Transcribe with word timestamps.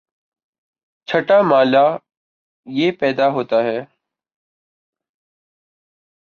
چھٹا 1.07 1.41
مألہ 1.41 1.85
یہ 2.67 2.91
پیدا 2.91 3.27
ہوتا 3.29 3.63
ہے 3.63 3.79